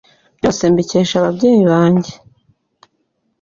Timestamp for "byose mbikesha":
0.37-1.15